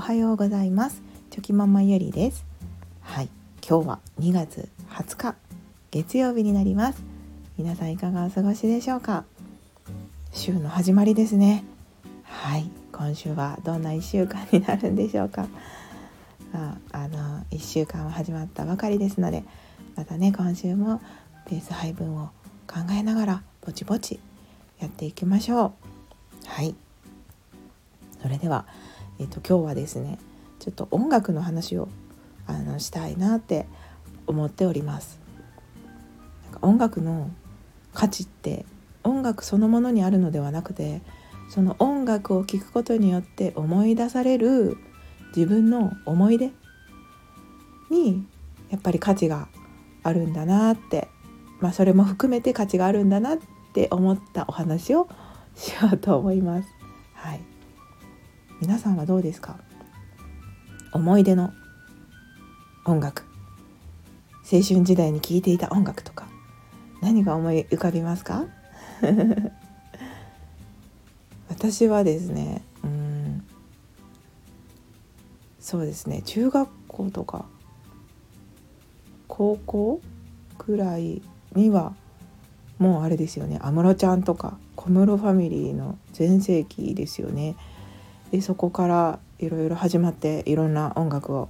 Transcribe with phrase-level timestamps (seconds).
[0.00, 1.02] おはようございます。
[1.28, 2.46] チョキママゆりです。
[3.02, 3.28] はい。
[3.60, 5.34] 今日は2月20日
[5.90, 7.02] 月曜日になります。
[7.58, 9.26] 皆さんいかがお過ごしでしょうか？
[10.32, 11.64] 週の始まりですね。
[12.22, 12.70] はい。
[12.92, 15.48] 今週はどんな1週間になるんでしょうか？
[16.54, 19.44] ああの1週間は始まったばかりですので
[19.96, 21.02] またね今週も
[21.44, 22.30] ペース配分を
[22.66, 24.18] 考えながらぼちぼち
[24.78, 25.72] やっていきましょう。
[26.46, 26.74] はい。
[28.22, 28.66] それでは、
[29.20, 30.18] えーと、今日はですね
[30.58, 31.88] ちょっと音楽の話を
[32.46, 33.66] あのしたいなって
[34.26, 35.20] 思っております
[36.44, 37.30] なんか音楽の
[37.92, 38.64] 価値って
[39.04, 41.02] 音楽そのものにあるのではなくて
[41.50, 44.78] その音楽を聴くことによって思い出される
[45.36, 46.50] 自分の思い出
[47.90, 48.26] に
[48.70, 49.48] やっぱり価値が
[50.02, 51.08] あるんだなって
[51.60, 53.38] まあそれも含めて価値があるんだなっ
[53.74, 55.08] て思ったお話を
[55.54, 56.68] しようと思います。
[57.14, 57.49] はい
[58.60, 59.56] 皆さんはどうですか？
[60.92, 61.52] 思い出の
[62.84, 63.24] 音楽。
[64.52, 66.26] 青春時代に聴いていた音楽とか。
[67.00, 68.44] 何が思い浮かびますか？
[71.48, 73.42] 私はですねうん。
[75.58, 76.22] そうですね。
[76.22, 77.46] 中学校とか
[79.28, 80.00] 高校
[80.58, 81.22] くらい
[81.54, 81.94] には
[82.78, 83.58] もうあれですよね。
[83.62, 87.56] 安室ちゃんとか小室ファミリーの全盛期ですよね。
[88.30, 91.48] でそこからいろいろ始まっていろんな音楽を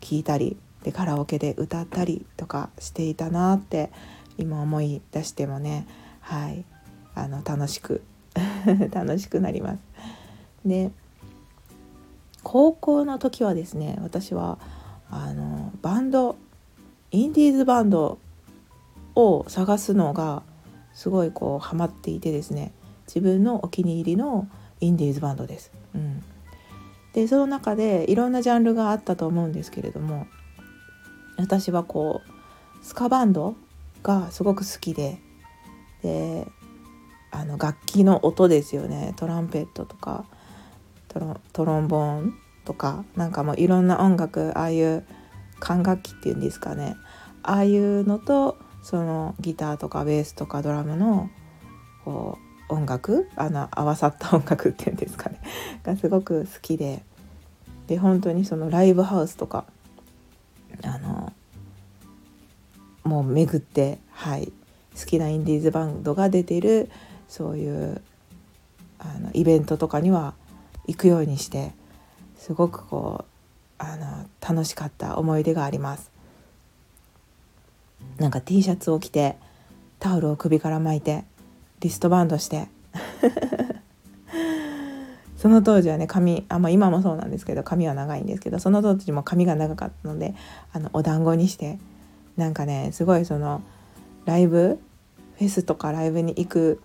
[0.00, 3.90] 聴いたりでカラオケで歌ったりとかしていたなって
[4.38, 5.86] 今思い出してもね
[6.20, 6.64] はい
[7.14, 8.02] あの楽しく
[8.92, 9.78] 楽しくなります。
[10.64, 10.90] で
[12.42, 14.58] 高校の時はですね私は
[15.10, 16.36] あのバンド
[17.10, 18.18] インディーズバンド
[19.14, 20.42] を探すのが
[20.92, 22.72] すごいこうハマっていてですね
[23.06, 24.48] 自分のお気に入りの
[24.80, 25.72] インディーズバンドです。
[25.96, 26.22] うん、
[27.12, 30.26] でその中でいろんなジャンルがあったと思うんですけれども
[31.38, 33.56] 私はこうスカバンド
[34.02, 35.18] がすごく好きで
[36.02, 36.46] で
[37.32, 39.12] あの楽器の音ですよね。
[39.16, 40.24] トランペットとか
[41.52, 45.06] トロンボーンとかなんかもういろんな音楽ああいう
[45.58, 46.96] 管楽器っていうんですかね。
[47.42, 51.30] ああいうのとそのギターとかベースとかドラムの
[52.04, 53.28] こう音楽？
[53.36, 55.40] あの合わさった音楽っていうんですかね。
[55.82, 57.02] がすごく好きで。
[57.86, 59.64] で本当にそのライブハウスとか
[60.82, 61.32] あの
[63.04, 64.52] もう巡ってはい。
[64.98, 66.90] 好きなインディーズバンドが出てる
[67.28, 68.00] そういう
[68.98, 70.34] あのイベントとかには
[70.86, 71.74] 行くようにして
[72.38, 76.10] すごくこうあの楽しかった思い出があります。
[78.18, 79.36] なんか T シャツを着て
[79.98, 81.24] タオルを首から巻いて
[81.80, 82.68] リストバンドして。
[85.36, 90.34] その当時はね髪あ、まあ、今もそうなんですけど髪は長いんですけどその当時も髪が長かったので
[90.72, 91.78] あのお団子にして
[92.36, 93.62] なんかねすごいその
[94.24, 94.80] ライブ
[95.38, 96.80] フェスとかライブに行く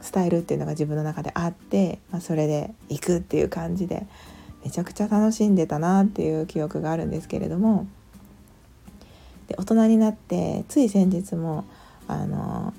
[0.00, 4.06] スタイルっていうのが自分の中であって、まあ、それで行くっていう感じで
[4.64, 7.86] めちゃくちゃ楽しんでたなっていう記憶があるんですけれども
[9.48, 11.64] で大人になってつい先日も
[12.08, 12.74] あの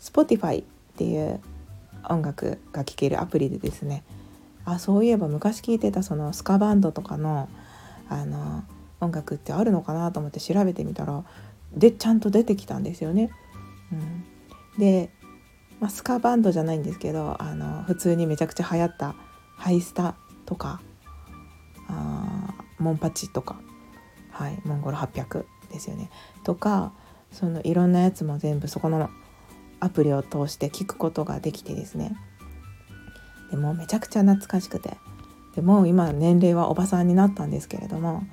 [0.00, 1.40] Spotify っていう
[2.08, 4.04] 音楽が聴けるアプリでですね。
[4.64, 7.48] あそういえば昔聴いてたそのスカバンドとかの
[8.08, 8.64] あの
[9.00, 11.24] 音楽ってあるのかなと思って調べてみたら
[11.74, 13.30] でちゃんと出てきたんですよね。
[13.92, 14.24] うん、
[14.78, 15.10] で、
[15.80, 19.14] まあ、スカバンドじゃないんですけどあの普通にめちゃくちゃ流行った
[19.56, 20.14] ハイスタ
[20.46, 20.80] とか
[21.88, 23.60] あモンパチとか、
[24.30, 26.10] はい、モンゴル800ですよね。
[26.44, 26.92] とか
[27.32, 29.10] そのいろんなやつも全部そこの
[29.80, 32.16] アプリを通して聞くことができてですね。
[33.50, 34.96] でもめちゃくちゃ懐かしくて。
[35.54, 38.24] でもう今年齢はおばさんになったんですけれども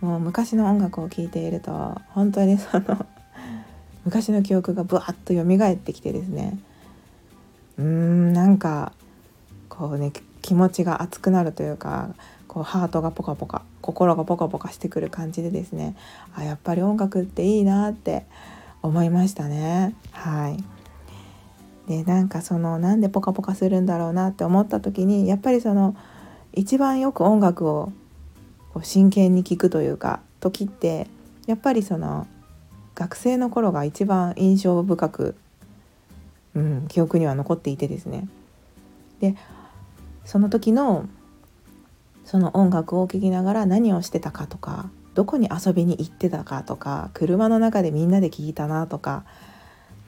[0.00, 3.06] もう昔の音楽を聴いていると本当にその
[4.04, 6.58] 昔の記憶がぶわっと蘇ってきてですね。
[7.78, 8.92] うーんなんか
[9.68, 10.12] こうね
[10.42, 12.10] 気持ちが熱くなるというか
[12.46, 15.96] こうハートがポカポカ心がポカポカしてくる感じでですね
[16.34, 18.24] あやっぱり音楽っていいなって
[18.82, 19.94] 思いましたね。
[20.12, 20.75] はい。
[21.86, 25.96] でなんかそのなんでポカポカするんだろうなって思った時にやっぱりその
[26.52, 27.92] 一番よく音楽を
[28.74, 31.06] こう真剣に聴くというか時って
[31.46, 32.26] やっぱりその
[32.94, 35.36] 学生の頃が一番印象深く、
[36.54, 38.28] うん、記憶には残っていてですね。
[39.20, 39.36] で
[40.24, 41.08] その時の
[42.24, 49.24] その音楽を聴きながら何をしてたかとかどこに遊びに行ってたかとか車の中でみんなで聴いたなとか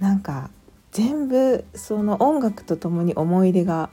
[0.00, 0.50] なんか
[0.92, 3.90] 全部その音楽とともに思い出が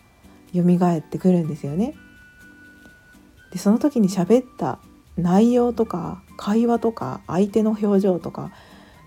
[0.54, 1.96] 蘇ってくるんですよね。
[3.52, 4.80] でその時に喋った
[5.18, 8.52] 内容とか会話とか相手の表情とか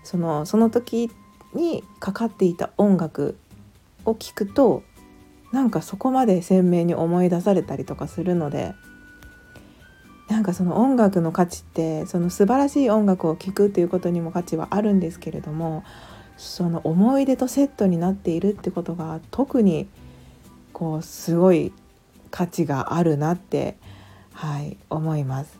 [0.03, 1.11] そのその時
[1.53, 3.37] にかかっていた音楽
[4.05, 4.83] を聞くと
[5.51, 8.73] なんかそこまで鮮明に思い出されたりとかするので
[10.29, 15.83] なんかその音楽の価値ってその素晴らしい音楽を聴くということにも価値はあるんですけれども
[16.39, 19.87] その思い出とセットになっているってことが特に
[20.71, 21.73] こうすごい
[22.31, 23.77] 価値があるなって
[24.33, 25.59] はい思います。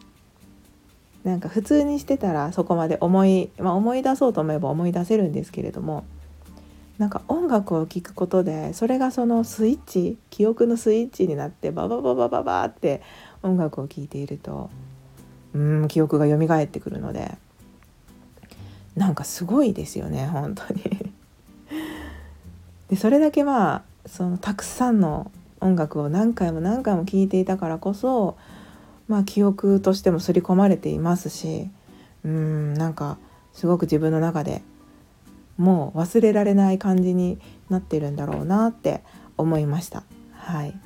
[1.25, 6.05] なんか普通にしてたらそこまで思い、まあ、思い出そうと思えば思い出せるんですけれども
[6.97, 13.01] なんか音楽を聴くことでそれがそのスイッチ記憶のスイッチになってババババババって
[13.43, 14.69] 音楽を聴いていると
[15.53, 17.37] うん記憶が蘇ってくるので
[19.00, 21.12] なんかすごいですよね本当に。
[22.90, 25.31] でそれだけまあそのたくさんの
[25.62, 28.38] 音楽を何回も何回も聴いていたからこそ
[29.07, 31.69] まあ記憶としても刷り込まれていますし
[32.25, 33.18] うんなんか
[33.54, 34.63] すごく自分の中で
[35.57, 39.01] もう忘れられない感じになってるんだろうなって
[39.38, 40.04] 思いました。
[40.34, 40.78] はい。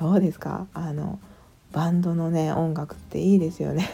[0.00, 0.66] どうですか？
[0.72, 1.18] あの
[1.72, 3.90] バンドのね音楽っていいですよね。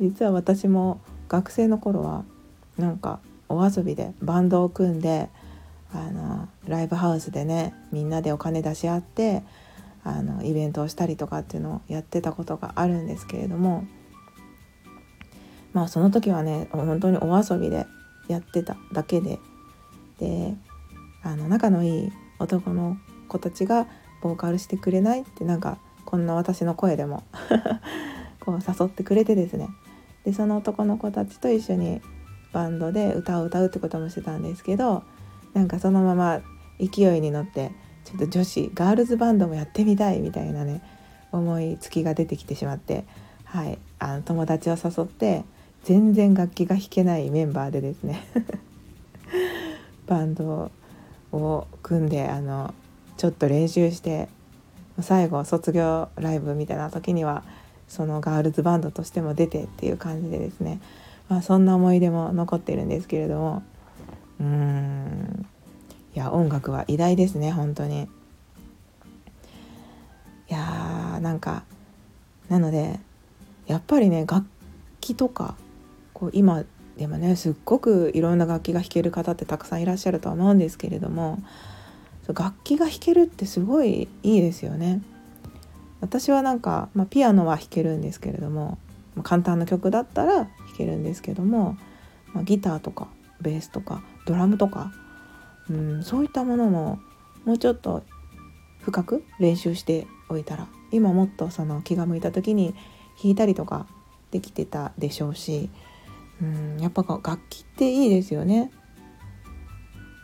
[0.00, 2.24] 実は私も学生の頃は
[2.78, 5.28] なんかお遊びでバンドを組んで
[5.92, 9.42] あのライブハウスでねみんなでお金出し合って
[10.02, 13.84] あのイベントをしたりとかっていうのをやってたことがあるんですけれども
[15.72, 17.86] まあその時はね本当にお遊びで
[18.28, 19.38] やってただけで
[20.18, 20.54] で
[21.22, 22.96] あの仲のいい男の
[23.28, 23.86] 子たちが
[24.22, 27.22] ボーカルしてくれないってなんかこんな私の声でも
[28.40, 29.68] こう誘ってくれてですね。
[30.30, 32.00] でその男の子たちと一緒に
[32.52, 35.02] バンドで歌を歌うってこともしてたんですけど
[35.54, 36.40] なんかそのまま
[36.78, 37.72] 勢いに乗って
[38.04, 40.82] ちょっと女子ガールズバンドもやってみたいみたいなね
[41.32, 43.04] 思いつきが出てきてしまって、
[43.44, 45.44] はい、あの友達を誘って
[45.82, 48.24] 全然楽器が弾けないメンバーでですね
[50.06, 50.70] バンド
[51.32, 52.72] を組んであの
[53.16, 54.28] ちょっと練習して
[55.00, 57.42] 最後卒業ライブみたいな時には
[57.90, 60.80] そのガールズバンドとしても出てっていう感じでですね、
[61.28, 63.62] まあ、そんな思い出も残ってるんですけれども
[64.38, 65.46] うーん
[66.14, 68.08] いや音楽は偉大ですね本当に。
[70.48, 71.62] いやーなんか
[72.48, 72.98] なので
[73.66, 74.46] やっぱりね楽
[75.00, 75.54] 器とか
[76.12, 76.64] こう今
[76.96, 81.38] でもねすっごくいろんな楽器が弾ける方ってたくさんいらっしゃるとは思うんですけれども
[82.26, 85.00] 楽器が弾けるってすごいいいですよね。
[86.00, 88.78] 私はなんか、まあ、ピアノは弾けるんですけれども、
[89.14, 91.76] まあ、簡単な曲だったら弾けるんですけども、
[92.32, 93.08] まあ、ギターとか
[93.40, 94.92] ベースとかドラムとか、
[95.68, 96.98] うん、そういったものも
[97.44, 98.02] もうちょっと
[98.82, 102.74] 深く練習しておいたら今もっとその気が向いた時に
[103.22, 103.86] 弾いたりとか
[104.30, 105.70] できてたでしょうし、
[106.40, 108.70] うん、やっぱ楽器っていいですよね。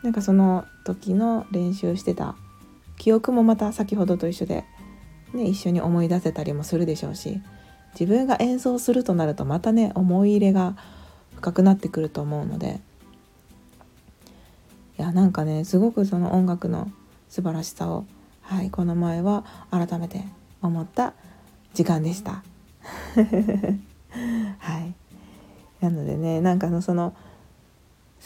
[0.03, 2.35] なんかその時の練習してた
[2.97, 4.63] 記憶もまた先ほどと一緒で、
[5.33, 7.41] ね、一緒に思い出せたりもするでしょうし
[7.99, 10.75] 自分が演奏するとなるとまたね思い入れが
[11.35, 12.79] 深くなってくると思うので
[14.97, 16.91] いやなんかねすごくその音楽の
[17.29, 18.05] 素晴らしさを、
[18.41, 20.23] はい、この前は改めて
[20.61, 21.13] 思った
[21.73, 22.43] 時間でした。
[24.59, 24.93] はい、
[25.81, 27.13] なのでねなんかその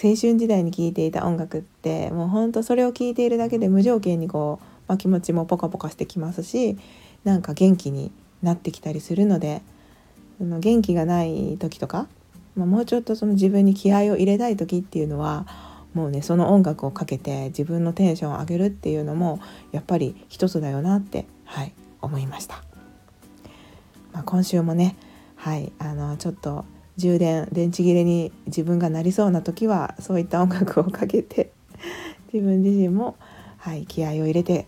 [0.02, 6.78] 青春時代に聴いていた音楽ってもうほんとそれを聴いているだけで無条件にこう、まあ、気持ちもポカポカしてきますし
[7.24, 8.12] なんか元気に
[8.44, 9.62] なってきたりするので
[10.38, 12.08] その元気がない時とか、
[12.58, 15.48] まあ、もうちょっとその自分に気合を入れたい時っていうのは
[15.94, 19.40] もうねその音楽をかけて自分のテンションを上げるっていうのも
[19.72, 21.72] やっぱり一つだよなってはい
[22.02, 22.62] 思いました。
[24.12, 24.98] まあ、今週もね
[25.38, 26.66] はいあのちょっと
[26.98, 31.54] 充電電池切れに自分がなりそうな時はそういった音楽をかけて
[32.34, 33.16] 自分自身も、
[33.58, 34.68] はい、気合を入れて